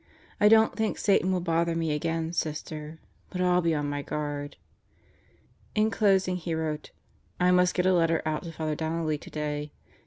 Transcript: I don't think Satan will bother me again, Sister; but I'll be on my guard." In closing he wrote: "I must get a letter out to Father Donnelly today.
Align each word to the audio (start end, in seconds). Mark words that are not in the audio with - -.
I 0.39 0.49
don't 0.49 0.75
think 0.75 0.97
Satan 0.97 1.31
will 1.31 1.41
bother 1.41 1.75
me 1.75 1.91
again, 1.91 2.33
Sister; 2.33 2.97
but 3.29 3.39
I'll 3.39 3.61
be 3.61 3.75
on 3.75 3.87
my 3.87 4.01
guard." 4.01 4.55
In 5.75 5.91
closing 5.91 6.37
he 6.37 6.55
wrote: 6.55 6.89
"I 7.39 7.51
must 7.51 7.75
get 7.75 7.85
a 7.85 7.93
letter 7.93 8.23
out 8.25 8.41
to 8.45 8.51
Father 8.51 8.73
Donnelly 8.73 9.19
today. 9.19 9.71